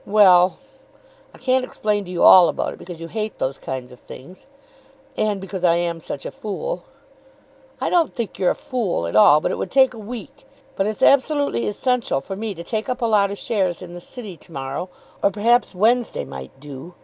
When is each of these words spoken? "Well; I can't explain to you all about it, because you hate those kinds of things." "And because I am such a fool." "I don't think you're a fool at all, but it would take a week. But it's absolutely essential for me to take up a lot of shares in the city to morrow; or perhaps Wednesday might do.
"Well; 0.07 0.57
I 1.31 1.37
can't 1.37 1.63
explain 1.63 2.05
to 2.05 2.11
you 2.11 2.23
all 2.23 2.49
about 2.49 2.73
it, 2.73 2.79
because 2.79 2.99
you 2.99 3.07
hate 3.07 3.37
those 3.37 3.59
kinds 3.59 3.91
of 3.91 3.99
things." 3.99 4.47
"And 5.15 5.39
because 5.39 5.63
I 5.63 5.75
am 5.75 5.99
such 5.99 6.25
a 6.25 6.31
fool." 6.31 6.85
"I 7.79 7.91
don't 7.91 8.15
think 8.15 8.39
you're 8.39 8.49
a 8.49 8.55
fool 8.55 9.05
at 9.05 9.15
all, 9.15 9.39
but 9.41 9.51
it 9.51 9.59
would 9.59 9.69
take 9.69 9.93
a 9.93 9.99
week. 9.99 10.47
But 10.75 10.87
it's 10.87 11.03
absolutely 11.03 11.67
essential 11.67 12.19
for 12.19 12.35
me 12.35 12.55
to 12.55 12.63
take 12.63 12.89
up 12.89 13.03
a 13.03 13.05
lot 13.05 13.29
of 13.29 13.37
shares 13.37 13.83
in 13.83 13.93
the 13.93 14.01
city 14.01 14.35
to 14.37 14.51
morrow; 14.51 14.89
or 15.21 15.29
perhaps 15.29 15.75
Wednesday 15.75 16.25
might 16.25 16.59
do. 16.59 16.95